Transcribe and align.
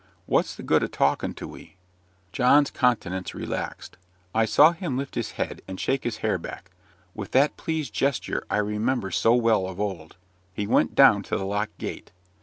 What's 0.25 0.55
the 0.55 0.63
good 0.63 0.83
o' 0.83 0.87
talking 0.87 1.35
to 1.35 1.47
we?" 1.47 1.75
John's 2.31 2.71
countenance 2.71 3.35
relaxed. 3.35 3.97
I 4.33 4.45
saw 4.45 4.71
him 4.71 4.97
lift 4.97 5.13
his 5.13 5.33
head 5.33 5.61
and 5.67 5.79
shake 5.79 6.05
his 6.05 6.17
hair 6.25 6.39
back, 6.39 6.71
with 7.13 7.29
that 7.33 7.55
pleased 7.55 7.93
gesture 7.93 8.43
I 8.49 8.57
remember 8.57 9.11
so 9.11 9.35
well 9.35 9.67
of 9.67 9.79
old. 9.79 10.15
He 10.55 10.65
went 10.65 10.95
down 10.95 11.21
to 11.25 11.37
the 11.37 11.45
locked 11.45 11.77
gate. 11.77 12.09